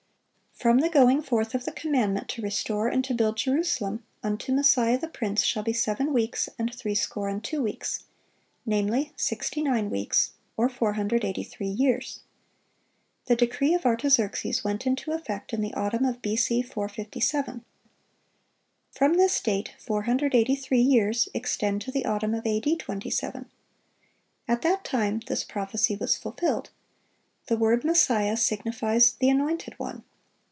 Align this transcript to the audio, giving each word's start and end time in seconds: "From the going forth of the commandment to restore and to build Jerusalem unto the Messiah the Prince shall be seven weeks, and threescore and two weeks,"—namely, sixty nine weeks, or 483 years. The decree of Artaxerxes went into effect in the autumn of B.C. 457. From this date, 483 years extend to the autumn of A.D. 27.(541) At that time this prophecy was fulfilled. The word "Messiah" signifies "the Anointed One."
"From 0.61 0.77
the 0.77 0.89
going 0.89 1.23
forth 1.23 1.55
of 1.55 1.65
the 1.65 1.71
commandment 1.71 2.29
to 2.29 2.41
restore 2.43 2.87
and 2.87 3.03
to 3.05 3.15
build 3.15 3.35
Jerusalem 3.35 4.03
unto 4.21 4.51
the 4.51 4.57
Messiah 4.57 4.95
the 4.95 5.07
Prince 5.07 5.43
shall 5.43 5.63
be 5.63 5.73
seven 5.73 6.13
weeks, 6.13 6.49
and 6.59 6.71
threescore 6.71 7.27
and 7.29 7.43
two 7.43 7.63
weeks,"—namely, 7.63 9.11
sixty 9.17 9.63
nine 9.63 9.89
weeks, 9.89 10.33
or 10.55 10.69
483 10.69 11.65
years. 11.65 12.19
The 13.25 13.35
decree 13.35 13.73
of 13.73 13.87
Artaxerxes 13.87 14.63
went 14.63 14.85
into 14.85 15.13
effect 15.13 15.51
in 15.51 15.61
the 15.61 15.73
autumn 15.73 16.05
of 16.05 16.21
B.C. 16.21 16.61
457. 16.61 17.65
From 18.91 19.13
this 19.15 19.41
date, 19.41 19.73
483 19.79 20.79
years 20.79 21.27
extend 21.33 21.81
to 21.81 21.91
the 21.91 22.05
autumn 22.05 22.35
of 22.35 22.45
A.D. 22.45 22.69
27.(541) 22.77 23.45
At 24.47 24.61
that 24.61 24.83
time 24.83 25.21
this 25.25 25.43
prophecy 25.43 25.95
was 25.95 26.15
fulfilled. 26.15 26.69
The 27.47 27.57
word 27.57 27.83
"Messiah" 27.83 28.37
signifies 28.37 29.13
"the 29.13 29.29
Anointed 29.29 29.79
One." 29.79 30.03